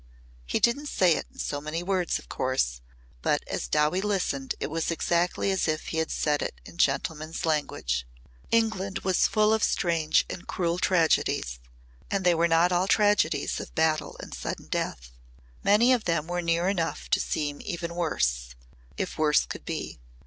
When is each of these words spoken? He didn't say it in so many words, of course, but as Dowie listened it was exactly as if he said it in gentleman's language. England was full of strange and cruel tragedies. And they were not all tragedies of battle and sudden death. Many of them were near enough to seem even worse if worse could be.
He 0.47 0.59
didn't 0.59 0.87
say 0.87 1.13
it 1.15 1.27
in 1.31 1.37
so 1.37 1.61
many 1.61 1.83
words, 1.83 2.17
of 2.17 2.27
course, 2.27 2.81
but 3.21 3.43
as 3.47 3.67
Dowie 3.67 4.01
listened 4.01 4.55
it 4.59 4.71
was 4.71 4.89
exactly 4.89 5.51
as 5.51 5.67
if 5.67 5.89
he 5.89 6.03
said 6.07 6.41
it 6.41 6.59
in 6.65 6.77
gentleman's 6.79 7.45
language. 7.45 8.07
England 8.49 9.01
was 9.03 9.27
full 9.27 9.53
of 9.53 9.61
strange 9.63 10.25
and 10.27 10.47
cruel 10.47 10.79
tragedies. 10.79 11.59
And 12.09 12.23
they 12.23 12.33
were 12.33 12.47
not 12.47 12.71
all 12.71 12.87
tragedies 12.87 13.59
of 13.59 13.75
battle 13.75 14.17
and 14.21 14.33
sudden 14.33 14.65
death. 14.69 15.11
Many 15.63 15.93
of 15.93 16.05
them 16.05 16.25
were 16.25 16.41
near 16.41 16.67
enough 16.67 17.07
to 17.09 17.19
seem 17.19 17.61
even 17.63 17.93
worse 17.93 18.55
if 18.97 19.19
worse 19.19 19.45
could 19.45 19.65
be. 19.65 19.99